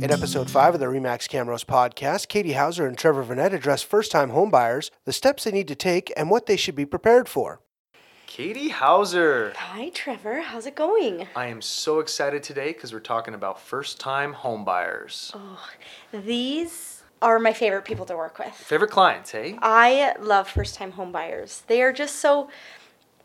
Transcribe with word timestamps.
In 0.00 0.12
episode 0.12 0.48
5 0.48 0.74
of 0.74 0.80
the 0.80 0.86
Remax 0.86 1.28
Camrose 1.28 1.64
podcast, 1.64 2.28
Katie 2.28 2.52
Hauser 2.52 2.86
and 2.86 2.96
Trevor 2.96 3.24
Vanette 3.24 3.52
address 3.52 3.82
first 3.82 4.12
time 4.12 4.30
homebuyers, 4.30 4.90
the 5.04 5.12
steps 5.12 5.42
they 5.42 5.50
need 5.50 5.66
to 5.66 5.74
take, 5.74 6.12
and 6.16 6.30
what 6.30 6.46
they 6.46 6.54
should 6.54 6.76
be 6.76 6.86
prepared 6.86 7.28
for. 7.28 7.60
Katie 8.28 8.68
Hauser. 8.68 9.52
Hi, 9.56 9.88
Trevor. 9.88 10.42
How's 10.42 10.66
it 10.66 10.76
going? 10.76 11.26
I 11.34 11.48
am 11.48 11.60
so 11.60 11.98
excited 11.98 12.44
today 12.44 12.72
because 12.72 12.92
we're 12.92 13.00
talking 13.00 13.34
about 13.34 13.60
first 13.60 13.98
time 13.98 14.34
homebuyers. 14.34 15.32
Oh, 15.34 15.68
these 16.12 17.02
are 17.20 17.40
my 17.40 17.52
favorite 17.52 17.84
people 17.84 18.06
to 18.06 18.16
work 18.16 18.38
with. 18.38 18.54
Favorite 18.54 18.92
clients, 18.92 19.32
hey? 19.32 19.58
I 19.60 20.14
love 20.20 20.48
first 20.48 20.76
time 20.76 20.92
homebuyers. 20.92 21.66
They 21.66 21.82
are 21.82 21.92
just 21.92 22.16
so 22.16 22.48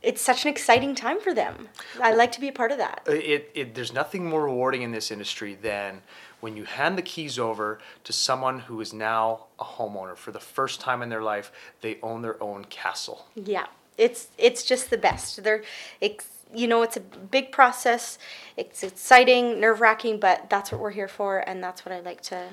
it's 0.01 0.21
such 0.21 0.43
an 0.43 0.51
exciting 0.51 0.95
time 0.95 1.21
for 1.21 1.33
them. 1.33 1.69
I 2.01 2.13
like 2.13 2.33
to 2.33 2.41
be 2.41 2.49
a 2.49 2.51
part 2.51 2.73
of 2.73 2.77
that. 2.77 3.03
It, 3.07 3.49
it, 3.55 3.75
there's 3.75 3.93
nothing 3.93 4.25
more 4.25 4.43
rewarding 4.43 4.81
in 4.81 4.91
this 4.91 5.11
industry 5.11 5.55
than 5.55 6.01
when 6.43 6.57
you 6.57 6.65
hand 6.65 6.97
the 6.97 7.01
keys 7.01 7.39
over 7.39 7.79
to 8.03 8.11
someone 8.11 8.59
who 8.59 8.81
is 8.81 8.91
now 8.91 9.45
a 9.59 9.63
homeowner 9.63 10.13
for 10.13 10.33
the 10.33 10.41
first 10.41 10.81
time 10.81 11.01
in 11.01 11.07
their 11.07 11.23
life. 11.23 11.53
They 11.79 11.99
own 12.03 12.21
their 12.21 12.43
own 12.43 12.65
castle. 12.65 13.27
Yeah. 13.33 13.67
It's 13.97 14.27
it's 14.37 14.65
just 14.65 14.89
the 14.89 14.97
best. 14.97 15.41
They're 15.41 15.63
it's 16.01 16.27
you 16.53 16.67
know, 16.67 16.81
it's 16.81 16.97
a 16.97 16.99
big 16.99 17.53
process. 17.53 18.19
It's 18.57 18.83
exciting, 18.83 19.61
nerve-wracking, 19.61 20.19
but 20.19 20.49
that's 20.49 20.69
what 20.69 20.81
we're 20.81 20.91
here 20.91 21.07
for 21.07 21.39
and 21.39 21.63
that's 21.63 21.85
what 21.85 21.93
I 21.93 22.01
like 22.01 22.19
to 22.23 22.49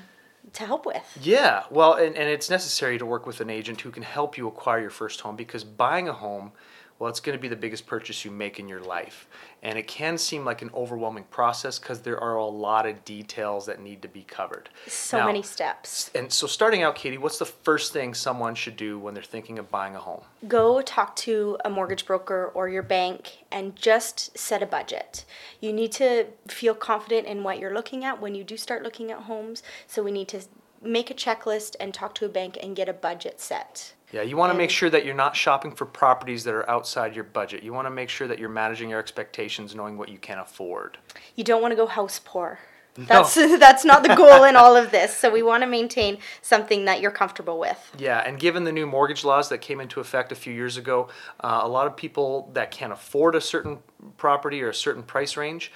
to 0.52 0.64
help 0.64 0.86
with. 0.86 1.18
Yeah, 1.20 1.64
well, 1.68 1.94
and, 1.94 2.14
and 2.16 2.28
it's 2.28 2.48
necessary 2.48 2.96
to 2.96 3.04
work 3.04 3.27
with 3.27 3.41
an 3.41 3.50
agent 3.50 3.80
who 3.80 3.91
can 3.91 4.04
help 4.04 4.38
you 4.38 4.46
acquire 4.46 4.80
your 4.80 4.91
first 4.91 5.20
home 5.20 5.34
because 5.34 5.64
buying 5.64 6.08
a 6.08 6.12
home, 6.12 6.52
well, 7.00 7.09
it's 7.09 7.18
going 7.18 7.36
to 7.36 7.40
be 7.40 7.48
the 7.48 7.56
biggest 7.56 7.86
purchase 7.86 8.27
you 8.27 8.30
make 8.30 8.60
in 8.60 8.68
your 8.68 8.80
life. 8.80 9.27
And 9.62 9.78
it 9.78 9.88
can 9.88 10.18
seem 10.18 10.45
like 10.45 10.60
an 10.60 10.70
overwhelming 10.74 11.24
process 11.24 11.78
because 11.78 12.02
there 12.02 12.20
are 12.20 12.36
a 12.36 12.44
lot 12.44 12.84
of 12.86 13.06
details 13.06 13.64
that 13.66 13.80
need 13.80 14.02
to 14.02 14.08
be 14.08 14.22
covered. 14.22 14.69
So 14.86 15.16
Now, 15.16 15.27
many 15.27 15.42
steps. 15.42 16.10
And 16.14 16.30
so, 16.30 16.47
starting 16.47 16.83
out, 16.83 16.94
Katie, 16.94 17.16
what's 17.16 17.38
the 17.38 17.47
first 17.47 17.94
thing 17.94 18.12
someone 18.12 18.55
should 18.55 18.77
do 18.77 18.98
when 18.98 19.14
they're 19.14 19.22
thinking 19.22 19.58
of 19.58 19.70
buying 19.70 19.97
a 19.97 19.98
home? 19.98 20.20
go 20.47 20.80
talk 20.83 21.14
to 21.14 21.56
a 21.64 21.70
mortgage 21.70 22.06
broker 22.06 22.50
or 22.55 22.69
your 22.69 22.83
bank 22.83 23.44
and 23.50 23.77
just 23.77 24.36
set 24.36 24.62
a 24.62 24.66
budget. 24.66 25.25
You 25.60 25.72
need 25.72 25.92
to 25.92 26.27
feel 26.48 26.75
confident 26.75 27.27
in 27.27 27.42
what 27.42 27.58
you're 27.58 27.75
looking 27.75 28.05
at 28.05 28.20
when 28.20 28.34
you 28.34 28.44
do 28.44 28.56
start 28.56 28.82
looking 28.82 29.10
at 29.10 29.20
homes. 29.20 29.62
So 29.86 30.03
we 30.03 30.10
need 30.10 30.28
to 30.28 30.41
make 30.83 31.11
a 31.11 31.14
checklist 31.14 31.77
and 31.78 31.92
talk 31.92 32.14
to 32.17 32.25
a 32.25 32.28
bank 32.28 32.59
and 32.62 32.75
get 32.75 32.89
a 32.89 32.92
budget 32.92 33.41
set. 33.41 33.95
Yeah, 34.12 34.23
you 34.23 34.36
want 34.36 34.53
to 34.53 34.59
make 34.59 34.70
sure 34.70 34.91
that 34.91 35.05
you're 35.05 35.14
not 35.14 35.37
shopping 35.37 35.72
for 35.72 35.87
properties 35.87 36.42
that 36.45 36.55
are 36.55 36.69
outside 36.69 37.14
your 37.14 37.25
budget. 37.25 37.62
You 37.62 37.72
want 37.72 37.87
to 37.87 37.91
make 37.91 38.09
sure 38.09 38.27
that 38.27 38.41
you're 38.41 38.48
managing 38.48 38.91
your 38.91 38.98
expectations, 38.98 39.75
knowing 39.75 39.97
what 39.97 40.09
you 40.09 40.19
can 40.19 40.39
afford. 40.39 40.98
You 41.37 41.45
don't 41.45 41.62
want 41.62 41.72
to 41.72 41.77
go 41.77 41.87
house 41.87 42.20
poor. 42.25 42.59
That's 42.95 43.34
that's 43.59 43.84
not 43.84 44.03
the 44.03 44.14
goal 44.14 44.45
in 44.45 44.56
all 44.56 44.77
of 44.77 44.91
this. 44.91 45.17
So 45.17 45.31
we 45.31 45.42
want 45.42 45.62
to 45.62 45.67
maintain 45.67 46.19
something 46.42 46.84
that 46.87 47.00
you're 47.00 47.11
comfortable 47.11 47.59
with. 47.59 47.78
Yeah, 47.98 48.19
and 48.19 48.39
given 48.39 48.65
the 48.65 48.72
new 48.72 48.87
mortgage 48.87 49.25
laws 49.25 49.48
that 49.50 49.59
came 49.59 49.81
into 49.81 50.00
effect 50.00 50.33
a 50.33 50.34
few 50.34 50.53
years 50.53 50.77
ago, 50.77 51.09
uh, 51.41 51.61
a 51.62 51.69
lot 51.69 51.87
of 51.87 51.97
people 51.97 52.50
that 52.55 52.70
can't 52.70 52.92
afford 52.92 53.34
a 53.34 53.41
certain 53.41 53.78
property 54.17 54.62
or 54.62 54.70
a 54.70 54.75
certain 54.75 55.03
price 55.03 55.37
range, 55.37 55.72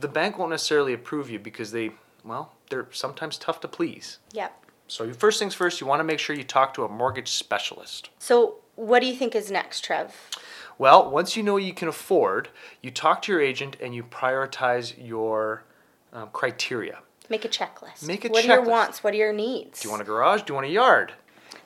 the 0.00 0.08
bank 0.08 0.38
won't 0.38 0.50
necessarily 0.50 0.92
approve 0.92 1.30
you 1.30 1.38
because 1.38 1.70
they, 1.70 1.90
well, 2.26 2.52
they're 2.70 2.88
sometimes 2.90 3.38
tough 3.38 3.60
to 3.60 3.68
please. 3.68 4.18
Yep. 4.32 4.52
So, 4.88 5.12
first 5.12 5.38
things 5.38 5.54
first, 5.54 5.80
you 5.80 5.86
want 5.86 6.00
to 6.00 6.04
make 6.04 6.18
sure 6.18 6.36
you 6.36 6.44
talk 6.44 6.74
to 6.74 6.84
a 6.84 6.88
mortgage 6.88 7.28
specialist. 7.28 8.10
So 8.18 8.56
what 8.76 9.00
do 9.00 9.06
you 9.06 9.14
think 9.14 9.34
is 9.34 9.50
next, 9.50 9.84
Trev? 9.84 10.14
Well, 10.78 11.10
once 11.10 11.36
you 11.36 11.42
know 11.42 11.56
you 11.56 11.72
can 11.72 11.88
afford, 11.88 12.50
you 12.82 12.90
talk 12.90 13.22
to 13.22 13.32
your 13.32 13.40
agent 13.40 13.76
and 13.80 13.94
you 13.94 14.04
prioritize 14.04 14.94
your 14.98 15.64
um, 16.12 16.28
criteria. 16.32 16.98
Make 17.28 17.44
a 17.44 17.48
checklist. 17.48 18.06
Make 18.06 18.24
a 18.24 18.28
checklist. 18.28 18.32
What 18.32 18.44
are 18.44 18.48
your 18.48 18.62
wants? 18.62 19.02
What 19.02 19.14
are 19.14 19.16
your 19.16 19.32
needs? 19.32 19.80
Do 19.80 19.88
you 19.88 19.90
want 19.90 20.02
a 20.02 20.04
garage? 20.04 20.42
Do 20.42 20.52
you 20.52 20.54
want 20.54 20.66
a 20.66 20.70
yard? 20.70 21.12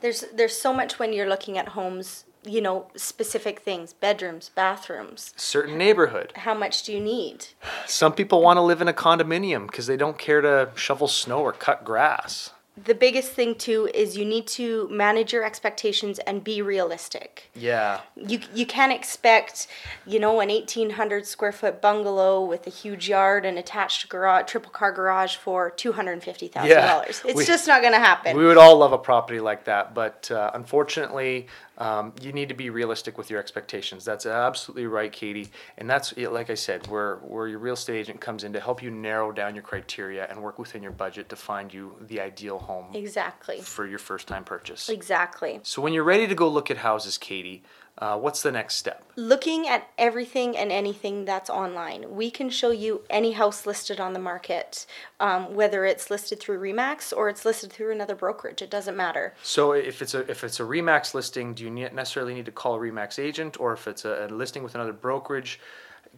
There's 0.00 0.24
there's 0.32 0.56
so 0.56 0.72
much 0.72 0.98
when 0.98 1.12
you're 1.12 1.28
looking 1.28 1.58
at 1.58 1.68
homes, 1.68 2.24
you 2.44 2.60
know, 2.60 2.86
specific 2.96 3.60
things, 3.60 3.92
bedrooms, 3.92 4.50
bathrooms. 4.54 5.32
Certain 5.36 5.76
neighborhood. 5.76 6.32
How 6.36 6.54
much 6.54 6.82
do 6.82 6.92
you 6.92 7.00
need? 7.00 7.46
Some 7.86 8.12
people 8.12 8.40
want 8.40 8.56
to 8.56 8.62
live 8.62 8.80
in 8.80 8.88
a 8.88 8.92
condominium 8.92 9.66
because 9.66 9.86
they 9.86 9.96
don't 9.96 10.18
care 10.18 10.40
to 10.40 10.70
shovel 10.74 11.08
snow 11.08 11.40
or 11.40 11.52
cut 11.52 11.84
grass. 11.84 12.50
The 12.82 12.94
biggest 12.94 13.32
thing 13.32 13.56
too 13.56 13.90
is 13.92 14.16
you 14.16 14.24
need 14.24 14.46
to 14.48 14.88
manage 14.90 15.34
your 15.34 15.44
expectations 15.44 16.18
and 16.20 16.42
be 16.42 16.62
realistic. 16.62 17.50
Yeah. 17.54 18.00
You 18.16 18.40
you 18.54 18.64
can't 18.64 18.92
expect, 18.92 19.66
you 20.06 20.18
know, 20.18 20.40
an 20.40 20.48
1800 20.48 21.26
square 21.26 21.52
foot 21.52 21.82
bungalow 21.82 22.42
with 22.42 22.66
a 22.66 22.70
huge 22.70 23.06
yard 23.06 23.44
and 23.44 23.58
attached 23.58 24.08
garage, 24.08 24.46
triple 24.50 24.70
car 24.70 24.92
garage 24.92 25.36
for 25.36 25.72
$250,000. 25.72 26.64
Yeah, 26.66 27.02
It's 27.06 27.22
we- 27.34 27.44
just 27.44 27.66
not 27.66 27.82
going 27.82 27.92
to 27.92 27.98
happen. 27.98 28.34
We 28.34 28.46
would 28.46 28.56
all 28.56 28.78
love 28.78 28.92
a 28.92 28.98
property 28.98 29.40
like 29.40 29.64
that, 29.64 29.92
but 29.92 30.30
uh, 30.30 30.50
unfortunately, 30.54 31.48
um, 31.80 32.12
you 32.20 32.32
need 32.32 32.50
to 32.50 32.54
be 32.54 32.68
realistic 32.68 33.16
with 33.16 33.30
your 33.30 33.40
expectations. 33.40 34.04
That's 34.04 34.26
absolutely 34.26 34.86
right, 34.86 35.10
Katie. 35.10 35.48
And 35.78 35.88
that's, 35.88 36.14
like 36.16 36.50
I 36.50 36.54
said, 36.54 36.86
where, 36.88 37.16
where 37.16 37.48
your 37.48 37.58
real 37.58 37.74
estate 37.74 37.96
agent 37.96 38.20
comes 38.20 38.44
in 38.44 38.52
to 38.52 38.60
help 38.60 38.82
you 38.82 38.90
narrow 38.90 39.32
down 39.32 39.54
your 39.54 39.64
criteria 39.64 40.26
and 40.28 40.42
work 40.42 40.58
within 40.58 40.82
your 40.82 40.92
budget 40.92 41.30
to 41.30 41.36
find 41.36 41.72
you 41.72 41.96
the 42.02 42.20
ideal 42.20 42.58
home 42.58 42.94
exactly. 42.94 43.60
for 43.60 43.86
your 43.86 43.98
first 43.98 44.28
time 44.28 44.44
purchase. 44.44 44.90
Exactly. 44.90 45.60
So 45.62 45.80
when 45.80 45.94
you're 45.94 46.04
ready 46.04 46.26
to 46.26 46.34
go 46.34 46.48
look 46.48 46.70
at 46.70 46.76
houses, 46.76 47.16
Katie, 47.16 47.62
uh, 48.00 48.18
what's 48.18 48.42
the 48.42 48.52
next 48.52 48.76
step? 48.76 49.10
looking 49.20 49.68
at 49.68 49.88
everything 49.98 50.56
and 50.56 50.72
anything 50.72 51.24
that's 51.24 51.50
online. 51.50 52.16
We 52.16 52.30
can 52.30 52.48
show 52.48 52.70
you 52.70 53.02
any 53.10 53.32
house 53.32 53.66
listed 53.66 54.00
on 54.00 54.14
the 54.14 54.18
market, 54.18 54.86
um, 55.20 55.54
whether 55.54 55.84
it's 55.84 56.10
listed 56.10 56.40
through 56.40 56.58
Remax 56.58 57.12
or 57.14 57.28
it's 57.28 57.44
listed 57.44 57.72
through 57.72 57.92
another 57.92 58.14
brokerage. 58.14 58.62
It 58.62 58.70
doesn't 58.70 58.96
matter. 58.96 59.34
So 59.42 59.72
if 59.72 60.00
it's 60.00 60.14
a 60.14 60.20
if 60.30 60.42
it's 60.42 60.58
a 60.58 60.62
Remax 60.62 61.14
listing, 61.14 61.54
do 61.54 61.64
you 61.64 61.70
necessarily 61.70 62.34
need 62.34 62.46
to 62.46 62.52
call 62.52 62.76
a 62.76 62.78
Remax 62.78 63.18
agent, 63.18 63.60
or 63.60 63.72
if 63.72 63.86
it's 63.86 64.04
a, 64.04 64.26
a 64.26 64.34
listing 64.34 64.62
with 64.62 64.74
another 64.74 64.92
brokerage, 64.92 65.60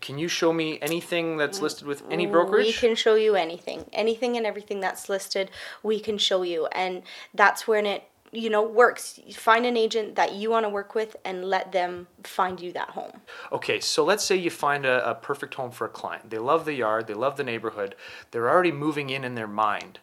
can 0.00 0.16
you 0.18 0.28
show 0.28 0.52
me 0.52 0.78
anything 0.80 1.36
that's 1.36 1.60
listed 1.60 1.86
with 1.86 2.02
any 2.10 2.26
brokerage? 2.26 2.66
We 2.66 2.72
can 2.72 2.94
show 2.94 3.14
you 3.16 3.34
anything, 3.34 3.84
anything 3.92 4.36
and 4.36 4.46
everything 4.46 4.80
that's 4.80 5.08
listed. 5.08 5.50
We 5.82 6.00
can 6.00 6.18
show 6.18 6.42
you, 6.42 6.66
and 6.66 7.02
that's 7.34 7.66
when 7.66 7.84
it 7.84 8.04
you 8.32 8.50
know 8.50 8.62
works. 8.62 9.20
Find 9.34 9.64
an 9.66 9.76
agent 9.76 10.16
that 10.16 10.34
you 10.34 10.50
want 10.50 10.64
to 10.64 10.70
work 10.70 10.94
with 10.94 11.16
and 11.24 11.44
let 11.44 11.72
them 11.72 12.08
find 12.24 12.60
you 12.60 12.72
that 12.72 12.90
home. 12.90 13.20
Okay, 13.52 13.78
so 13.78 14.04
let's 14.04 14.24
say 14.24 14.36
you 14.36 14.50
find 14.50 14.84
a, 14.84 15.10
a 15.10 15.14
perfect 15.14 15.54
home 15.54 15.70
for 15.70 15.86
a 15.86 15.90
client. 15.90 16.30
They 16.30 16.38
love 16.38 16.64
the 16.64 16.74
yard, 16.74 17.06
they 17.06 17.14
love 17.14 17.36
the 17.36 17.44
neighborhood, 17.44 17.94
they're 18.30 18.50
already 18.50 18.72
moving 18.72 19.10
in 19.10 19.24
in 19.24 19.34
their 19.34 19.48
mind. 19.48 20.00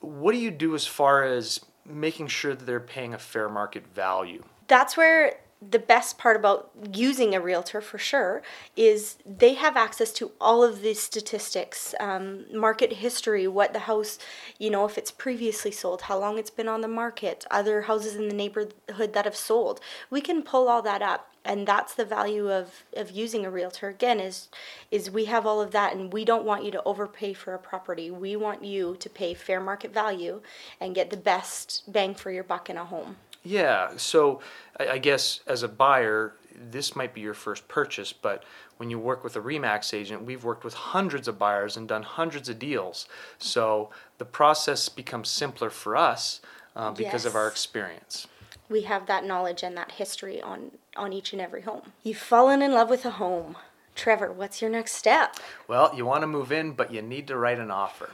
What 0.00 0.32
do 0.32 0.38
you 0.38 0.50
do 0.50 0.74
as 0.74 0.86
far 0.86 1.24
as 1.24 1.60
making 1.84 2.28
sure 2.28 2.54
that 2.54 2.64
they're 2.64 2.80
paying 2.80 3.14
a 3.14 3.18
fair 3.18 3.48
market 3.48 3.86
value? 3.86 4.42
that's 4.68 4.96
where 4.96 5.38
the 5.60 5.78
best 5.78 6.18
part 6.18 6.36
about 6.36 6.70
using 6.92 7.34
a 7.34 7.40
realtor 7.40 7.80
for 7.80 7.98
sure 7.98 8.42
is 8.76 9.16
they 9.24 9.54
have 9.54 9.76
access 9.76 10.12
to 10.12 10.32
all 10.40 10.62
of 10.62 10.82
the 10.82 10.92
statistics 10.94 11.94
um, 11.98 12.44
market 12.52 12.94
history 12.94 13.48
what 13.48 13.72
the 13.72 13.80
house 13.80 14.18
you 14.58 14.68
know 14.68 14.84
if 14.84 14.98
it's 14.98 15.10
previously 15.10 15.70
sold 15.70 16.02
how 16.02 16.18
long 16.18 16.38
it's 16.38 16.50
been 16.50 16.68
on 16.68 16.82
the 16.82 16.88
market 16.88 17.46
other 17.50 17.82
houses 17.82 18.14
in 18.14 18.28
the 18.28 18.34
neighborhood 18.34 19.12
that 19.12 19.24
have 19.24 19.36
sold. 19.36 19.80
We 20.10 20.20
can 20.20 20.42
pull 20.42 20.68
all 20.68 20.82
that 20.82 21.02
up 21.02 21.30
and 21.44 21.66
that's 21.66 21.94
the 21.94 22.04
value 22.04 22.50
of, 22.50 22.84
of 22.96 23.10
using 23.10 23.46
a 23.46 23.50
realtor. 23.50 23.88
Again 23.88 24.20
is 24.20 24.48
is 24.90 25.10
we 25.10 25.26
have 25.26 25.46
all 25.46 25.60
of 25.60 25.70
that 25.72 25.94
and 25.94 26.12
we 26.12 26.24
don't 26.24 26.44
want 26.44 26.64
you 26.64 26.70
to 26.72 26.82
overpay 26.84 27.32
for 27.32 27.54
a 27.54 27.58
property. 27.58 28.10
We 28.10 28.36
want 28.36 28.64
you 28.64 28.96
to 28.98 29.08
pay 29.08 29.34
fair 29.34 29.60
market 29.60 29.92
value 29.92 30.42
and 30.80 30.94
get 30.94 31.10
the 31.10 31.16
best 31.16 31.84
bang 31.90 32.14
for 32.14 32.30
your 32.30 32.44
buck 32.44 32.68
in 32.68 32.76
a 32.76 32.84
home 32.84 33.16
Yeah, 33.46 33.90
so 33.96 34.40
I, 34.80 34.88
I 34.88 34.98
guess 34.98 35.40
as 35.46 35.62
a 35.62 35.68
buyer, 35.68 36.34
this 36.70 36.96
might 36.96 37.14
be 37.14 37.20
your 37.20 37.34
first 37.34 37.68
purchase, 37.68 38.12
but 38.12 38.42
when 38.78 38.90
you 38.90 38.98
work 38.98 39.22
with 39.22 39.36
a 39.36 39.40
Remax 39.40 39.94
agent, 39.94 40.24
we've 40.24 40.44
worked 40.44 40.64
with 40.64 40.74
hundreds 40.74 41.28
of 41.28 41.38
buyers 41.38 41.76
and 41.76 41.86
done 41.88 42.02
hundreds 42.02 42.48
of 42.48 42.58
deals. 42.58 43.06
So 43.38 43.90
the 44.18 44.24
process 44.24 44.88
becomes 44.88 45.28
simpler 45.28 45.70
for 45.70 45.96
us 45.96 46.40
uh, 46.74 46.90
because 46.90 47.24
of 47.24 47.34
our 47.34 47.48
experience. 47.48 48.26
we 48.68 48.82
have 48.82 49.06
that 49.06 49.24
knowledge 49.24 49.62
and 49.62 49.76
that 49.76 49.92
history 49.92 50.42
on 50.42 50.72
on 50.96 51.12
each 51.12 51.32
and 51.32 51.40
every 51.40 51.62
home. 51.62 51.82
You've 52.02 52.18
fallen 52.18 52.62
in 52.62 52.72
love 52.72 52.90
with 52.90 53.04
a 53.04 53.12
home. 53.12 53.56
Trevor, 53.94 54.32
what's 54.32 54.60
your 54.60 54.70
next 54.70 54.92
step? 54.92 55.36
Well, 55.68 55.92
you 55.94 56.04
want 56.04 56.22
to 56.22 56.26
move 56.26 56.50
in, 56.52 56.72
but 56.72 56.92
you 56.92 57.00
need 57.00 57.26
to 57.28 57.36
write 57.36 57.58
an 57.58 57.70
offer. 57.70 58.10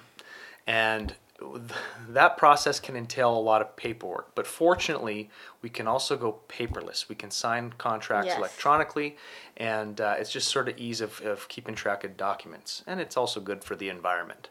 And 0.67 1.15
that 2.09 2.37
process 2.37 2.81
can 2.81 2.97
entail 2.97 3.37
a 3.37 3.39
lot 3.39 3.61
of 3.61 3.77
paperwork. 3.77 4.35
But 4.35 4.47
fortunately, 4.47 5.31
we 5.61 5.71
can 5.71 5.87
also 5.87 6.17
go 6.17 6.41
paperless. 6.49 7.09
We 7.09 7.15
can 7.15 7.31
sign 7.31 7.75
contracts 7.79 8.29
Yes. 8.29 8.39
electronically, 8.39 9.17
and 9.57 10.01
uh, 10.01 10.17
it's 10.19 10.31
just 10.31 10.49
sort 10.49 10.69
of 10.69 10.79
ease 10.79 11.01
of, 11.01 11.21
of 11.23 11.49
keeping 11.49 11.75
track 11.75 12.05
of 12.05 12.17
documents. 12.17 12.83
And 12.87 13.01
it's 13.01 13.17
also 13.17 13.41
good 13.41 13.65
for 13.65 13.77
the 13.77 13.89
environment. 13.89 14.49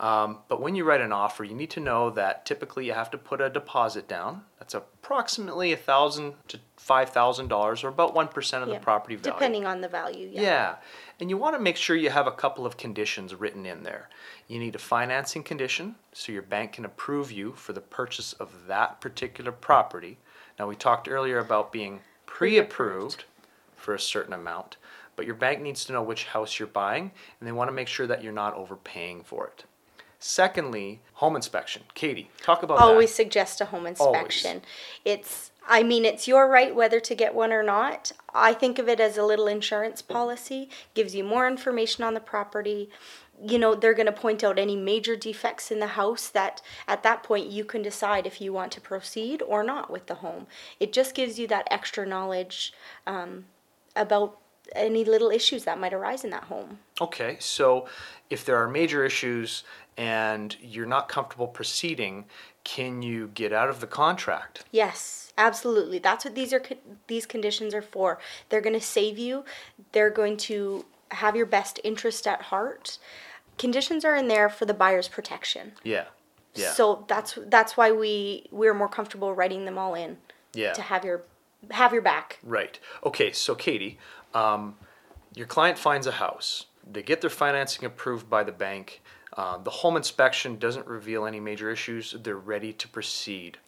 Um, 0.00 0.38
but 0.48 0.62
when 0.62 0.74
you 0.74 0.84
write 0.84 1.02
an 1.02 1.12
offer, 1.12 1.44
you 1.44 1.54
need 1.54 1.68
to 1.70 1.80
know 1.80 2.08
that 2.10 2.46
typically 2.46 2.86
you 2.86 2.94
have 2.94 3.10
to 3.10 3.18
put 3.18 3.42
a 3.42 3.50
deposit 3.50 4.08
down. 4.08 4.44
That's 4.58 4.72
approximately 4.72 5.72
a 5.72 5.76
thousand 5.76 6.32
to 6.48 6.58
five 6.78 7.10
thousand 7.10 7.48
dollars, 7.48 7.84
or 7.84 7.88
about 7.88 8.14
one 8.14 8.28
percent 8.28 8.62
of 8.62 8.70
Yeah, 8.70 8.76
the 8.76 8.80
property 8.80 9.16
value. 9.16 9.34
Depending 9.34 9.66
on 9.66 9.82
the 9.82 9.88
value, 9.88 10.30
yeah. 10.32 10.40
Yeah. 10.40 10.74
And 11.20 11.28
you 11.28 11.36
want 11.36 11.54
to 11.54 11.60
make 11.60 11.76
sure 11.76 11.96
you 11.96 12.08
have 12.08 12.26
a 12.26 12.32
couple 12.32 12.64
of 12.64 12.78
conditions 12.78 13.34
written 13.34 13.66
in 13.66 13.82
there. 13.82 14.08
You 14.48 14.58
need 14.58 14.74
a 14.74 14.78
financing 14.78 15.42
condition 15.42 15.96
so 16.14 16.32
your 16.32 16.40
bank 16.40 16.72
can 16.72 16.86
approve 16.86 17.30
you 17.30 17.52
for 17.52 17.74
the 17.74 17.82
purchase 17.82 18.32
of 18.32 18.66
that 18.68 19.02
particular 19.02 19.52
property. 19.52 20.16
Now, 20.58 20.66
we 20.66 20.76
talked 20.76 21.10
earlier 21.10 21.40
about 21.40 21.72
being 21.72 22.00
pre 22.24 22.56
approved 22.56 23.24
for 23.76 23.92
a 23.92 24.00
certain 24.00 24.32
amount, 24.32 24.78
but 25.14 25.26
your 25.26 25.34
bank 25.34 25.60
needs 25.60 25.84
to 25.84 25.92
know 25.92 26.02
which 26.02 26.24
house 26.24 26.58
you're 26.58 26.68
buying 26.68 27.10
and 27.38 27.46
they 27.46 27.52
want 27.52 27.68
to 27.68 27.72
make 27.72 27.88
sure 27.88 28.06
that 28.06 28.24
you're 28.24 28.32
not 28.32 28.54
overpaying 28.54 29.24
for 29.24 29.46
it. 29.46 29.64
Secondly, 30.22 31.00
home 31.14 31.34
inspection. 31.34 31.82
Katie, 31.94 32.30
talk 32.42 32.62
about 32.62 32.78
Always 32.78 33.08
that. 33.08 33.16
suggest 33.16 33.62
a 33.62 33.64
home 33.64 33.86
inspection. 33.86 34.60
It's, 35.02 35.50
I 35.66 35.82
mean, 35.82 36.04
it's 36.04 36.28
your 36.28 36.46
right 36.46 36.74
whether 36.74 37.00
to 37.00 37.14
get 37.14 37.34
one 37.34 37.54
or 37.54 37.62
not. 37.62 38.12
I 38.34 38.52
think 38.52 38.78
of 38.78 38.86
it 38.86 39.00
as 39.00 39.16
a 39.16 39.24
little 39.24 39.46
insurance 39.46 40.02
policy, 40.02 40.68
gives 40.92 41.14
you 41.14 41.24
more 41.24 41.48
information 41.48 42.04
on 42.04 42.12
the 42.12 42.20
property. 42.20 42.90
You 43.42 43.58
know, 43.58 43.74
they're 43.74 43.94
going 43.94 44.04
to 44.04 44.12
point 44.12 44.44
out 44.44 44.58
any 44.58 44.76
major 44.76 45.16
defects 45.16 45.70
in 45.70 45.80
the 45.80 45.86
house 45.86 46.28
that 46.28 46.60
at 46.86 47.02
that 47.02 47.22
point 47.22 47.46
you 47.46 47.64
can 47.64 47.80
decide 47.80 48.26
if 48.26 48.42
you 48.42 48.52
want 48.52 48.72
to 48.72 48.80
proceed 48.82 49.40
or 49.40 49.64
not 49.64 49.90
with 49.90 50.04
the 50.04 50.16
home. 50.16 50.46
It 50.78 50.92
just 50.92 51.14
gives 51.14 51.38
you 51.38 51.46
that 51.48 51.66
extra 51.70 52.04
knowledge 52.04 52.74
um, 53.06 53.46
about 53.96 54.36
any 54.74 55.04
little 55.04 55.30
issues 55.30 55.64
that 55.64 55.78
might 55.78 55.92
arise 55.92 56.24
in 56.24 56.30
that 56.30 56.44
home. 56.44 56.78
Okay, 57.00 57.36
so 57.40 57.86
if 58.28 58.44
there 58.44 58.56
are 58.56 58.68
major 58.68 59.04
issues 59.04 59.64
and 59.96 60.56
you're 60.60 60.86
not 60.86 61.08
comfortable 61.08 61.48
proceeding, 61.48 62.24
can 62.64 63.02
you 63.02 63.28
get 63.34 63.52
out 63.52 63.68
of 63.68 63.80
the 63.80 63.86
contract? 63.86 64.64
Yes, 64.70 65.32
absolutely. 65.36 65.98
That's 65.98 66.24
what 66.24 66.34
these 66.34 66.52
are. 66.52 66.62
These 67.06 67.26
conditions 67.26 67.74
are 67.74 67.82
for. 67.82 68.18
They're 68.48 68.60
going 68.60 68.78
to 68.78 68.80
save 68.80 69.18
you. 69.18 69.44
They're 69.92 70.10
going 70.10 70.36
to 70.38 70.84
have 71.10 71.36
your 71.36 71.46
best 71.46 71.80
interest 71.84 72.26
at 72.26 72.42
heart. 72.42 72.98
Conditions 73.58 74.04
are 74.04 74.14
in 74.14 74.28
there 74.28 74.48
for 74.48 74.64
the 74.64 74.74
buyer's 74.74 75.08
protection. 75.08 75.72
Yeah. 75.82 76.04
Yeah. 76.54 76.72
So 76.72 77.04
that's 77.08 77.38
that's 77.46 77.76
why 77.76 77.92
we 77.92 78.46
we're 78.50 78.74
more 78.74 78.88
comfortable 78.88 79.34
writing 79.34 79.64
them 79.64 79.78
all 79.78 79.94
in 79.94 80.18
yeah. 80.54 80.72
to 80.72 80.82
have 80.82 81.04
your 81.04 81.22
have 81.70 81.92
your 81.92 82.02
back. 82.02 82.38
Right. 82.42 82.78
Okay, 83.04 83.32
so 83.32 83.54
Katie, 83.54 83.98
um, 84.34 84.76
your 85.34 85.46
client 85.46 85.78
finds 85.78 86.06
a 86.06 86.12
house. 86.12 86.66
They 86.90 87.02
get 87.02 87.20
their 87.20 87.30
financing 87.30 87.84
approved 87.84 88.28
by 88.28 88.44
the 88.44 88.52
bank. 88.52 89.02
Uh, 89.36 89.58
the 89.58 89.70
home 89.70 89.96
inspection 89.96 90.58
doesn't 90.58 90.86
reveal 90.86 91.24
any 91.24 91.38
major 91.38 91.70
issues. 91.70 92.16
They're 92.20 92.36
ready 92.36 92.72
to 92.72 92.88
proceed. 92.88 93.58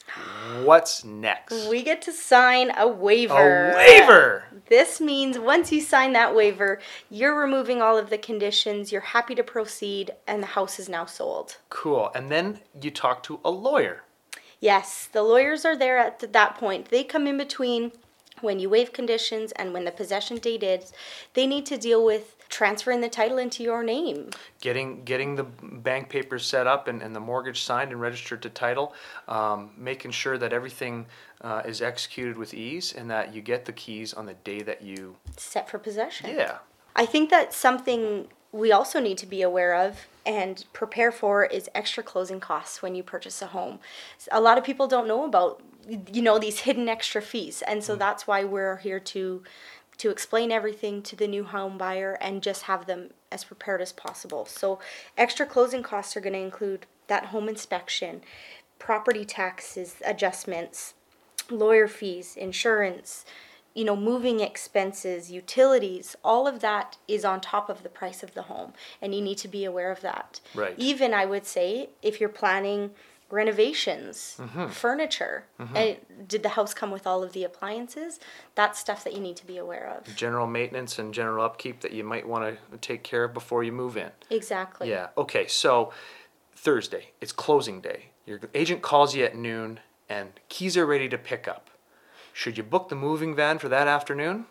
What's 0.64 1.05
next? 1.05 1.69
We 1.69 1.82
get 1.85 2.03
to 2.03 2.12
sign 2.12 2.73
a 2.76 2.88
waiver. 2.88 3.70
a 3.70 3.76
waiver. 3.76 4.44
This 4.69 5.00
means 5.00 5.38
once 5.38 5.70
you 5.70 5.81
sign 5.81 6.14
that 6.14 6.35
waiver, 6.35 6.81
you're 7.11 7.38
removing 7.38 7.81
all 7.81 7.97
of 7.97 8.11
the 8.11 8.19
conditions, 8.19 8.91
you're 8.91 9.00
happy 9.00 9.37
to 9.37 9.44
proceed, 9.44 10.11
and 10.26 10.43
the 10.43 10.49
house 10.49 10.81
is 10.81 10.88
now 10.88 11.06
sold. 11.06 11.59
Cool. 11.70 12.11
And 12.14 12.31
then 12.31 12.59
you 12.81 12.91
talk 12.91 13.23
to 13.25 13.38
a 13.44 13.50
lawyer. 13.50 14.03
Yes, 14.59 15.09
the 15.12 15.23
lawyers 15.23 15.64
are 15.64 15.76
there 15.76 15.99
at 15.99 16.32
that 16.32 16.56
point. 16.56 16.88
They 16.88 17.05
come 17.05 17.26
in 17.26 17.37
between 17.37 17.93
when 18.43 18.59
you 18.59 18.69
waive 18.69 18.93
conditions 18.93 19.53
and 19.53 19.73
when 19.73 19.85
the 19.85 19.91
possession 19.91 20.37
date 20.39 20.62
is. 20.62 20.93
They 21.35 21.47
need 21.47 21.67
to 21.67 21.77
deal 21.77 22.05
with 22.05 22.37
transferring 22.49 23.00
the 23.00 23.09
title 23.09 23.39
into 23.39 23.62
your 23.62 23.83
name. 23.83 24.29
getting 24.61 25.03
getting 25.05 25.37
the 25.37 25.44
bank 25.44 26.11
papers 26.11 26.44
set 26.44 26.67
up 26.67 26.87
and, 26.87 27.03
and 27.03 27.17
the 27.17 27.21
mortgage 27.21 27.62
signed 27.62 27.93
and 27.93 28.00
registered 28.00 28.43
to 28.43 28.50
title, 28.50 28.93
um, 29.27 29.71
making 29.77 30.11
sure 30.11 30.37
that 30.37 30.53
everything 30.53 31.06
uh, 31.41 31.62
is 31.65 31.81
executed 31.81 32.37
with 32.37 32.53
ease 32.53 32.93
and 32.93 33.11
that 33.11 33.35
you 33.35 33.41
get 33.41 33.65
the 33.65 33.73
keys 33.73 34.12
on 34.12 34.27
the 34.27 34.35
day 34.35 34.61
that 34.62 34.83
you. 34.83 35.17
Set 35.37 35.69
for 35.71 35.79
possession. 35.79 36.31
Yeah. 36.37 36.59
I 36.95 37.06
think 37.06 37.31
that's 37.31 37.56
something 37.56 38.29
we 38.53 38.71
also 38.71 39.00
need 39.00 39.17
to 39.19 39.27
be 39.27 39.41
aware 39.41 39.75
of 39.75 40.06
and 40.27 40.65
prepare 40.73 41.11
for 41.11 41.45
is 41.45 41.69
extra 41.75 42.03
closing 42.03 42.38
costs 42.38 42.83
when 42.83 42.95
you 42.95 43.03
purchase 43.03 43.41
a 43.43 43.47
home. 43.47 43.81
A 44.31 44.41
lot 44.41 44.59
of 44.59 44.65
people 44.65 44.87
don't 44.87 45.09
know 45.09 45.25
about 45.25 45.61
you 46.12 46.23
know 46.23 46.38
these 46.38 46.61
hidden 46.61 46.88
extra 46.88 47.20
fees 47.20 47.62
and 47.62 47.82
so 47.82 47.96
mm. 47.96 47.99
that's 47.99 48.26
why 48.26 48.44
we're 48.44 48.76
here 48.79 49.00
to 49.00 49.43
to 49.99 50.11
explain 50.11 50.50
everything 50.50 51.02
to 51.02 51.14
the 51.14 51.29
new 51.29 51.44
home 51.44 51.79
buyer 51.79 52.19
and 52.20 52.43
just 52.43 52.62
have 52.62 52.87
them 52.87 53.11
as 53.31 53.44
prepared 53.44 53.81
as 53.81 53.93
possible. 53.93 54.44
So 54.46 54.81
extra 55.17 55.46
closing 55.46 55.82
costs 55.82 56.17
are 56.17 56.20
going 56.20 56.32
to 56.32 56.40
include 56.40 56.87
that 57.06 57.26
home 57.26 57.49
inspection, 57.49 58.23
property 58.79 59.25
taxes 59.25 59.96
adjustments, 60.05 60.94
lawyer 61.50 61.87
fees, 61.87 62.37
insurance, 62.37 63.25
you 63.75 63.85
know, 63.85 63.96
moving 63.96 64.40
expenses, 64.40 65.31
utilities, 65.31 66.17
all 66.25 66.46
of 66.46 66.61
that 66.61 66.99
is 67.08 67.25
on 67.25 67.40
top 67.40 67.70
of 67.70 67.82
the 67.82 67.88
price 67.88 68.23
of 68.23 68.35
the 68.35 68.43
home. 68.43 68.73
And 69.00 69.14
you 69.14 69.23
need 69.23 69.38
to 69.38 69.49
be 69.49 69.64
aware 69.64 69.90
of 69.90 70.00
that. 70.00 70.40
Right. 70.55 70.75
Even, 70.76 71.14
I 71.14 71.25
would 71.26 71.46
say, 71.46 71.90
if 72.02 72.20
you're 72.20 72.28
planning 72.28 72.90
renovations, 73.32 74.37
mm-hmm. 74.38 74.69
furniture, 74.69 75.46
and 75.75 75.96
did 76.29 76.43
the 76.43 76.50
house 76.50 76.75
come 76.75 76.90
with 76.90 77.06
all 77.06 77.25
of 77.25 77.32
the 77.32 77.43
appliances? 77.43 78.20
That's 78.55 78.79
stuff 78.79 79.02
that 79.05 79.14
you 79.14 79.20
need 79.20 79.37
to 79.37 79.46
be 79.46 79.56
aware 79.56 79.96
of. 79.96 80.14
General 80.14 80.46
maintenance 80.46 80.99
and 80.99 81.14
general 81.14 81.43
upkeep 81.43 81.81
that 81.81 81.93
you 81.93 82.05
might 82.05 82.29
want 82.29 82.58
to 82.70 82.79
take 82.79 83.02
care 83.02 83.25
of 83.25 83.32
before 83.32 83.64
you 83.64 83.73
move 83.73 83.96
in. 83.96 84.11
Exactly. 84.29 84.90
Yeah. 84.90 85.08
Okay. 85.17 85.46
So 85.46 85.93
Thursday, 86.55 87.12
it's 87.23 87.32
closing 87.32 87.81
day. 87.81 88.11
Your 88.26 88.38
agent 88.55 88.82
calls 88.82 89.17
you 89.17 89.25
at 89.25 89.35
noon, 89.35 89.81
and 90.11 90.28
keys 90.50 90.76
are 90.76 90.87
ready 90.87 91.08
to 91.08 91.19
pick 91.19 91.49
up. 91.49 91.70
Should 92.35 92.58
you 92.58 92.62
book 92.62 92.90
the 92.90 92.94
moving 92.94 93.35
van 93.35 93.58
for 93.58 93.70
that 93.70 93.88
afternoon? 93.88 94.44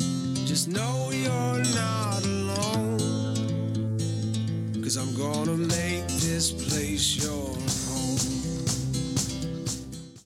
Just 0.48 0.70
know 0.70 1.10
you're 1.12 1.62
not 1.75 2.24
alone. 2.24 2.98
Cause 4.82 4.96
I'm 4.96 5.13
gonna 5.13 5.58
make 5.58 6.08
this 6.24 6.54
place 6.54 7.22
yours. 7.22 7.66